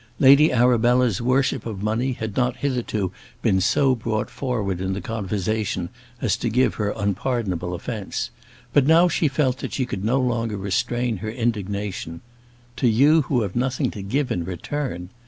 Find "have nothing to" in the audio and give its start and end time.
13.43-14.01